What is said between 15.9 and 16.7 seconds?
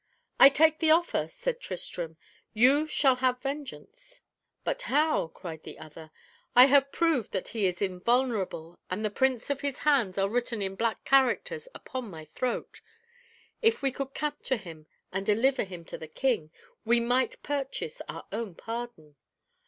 the king,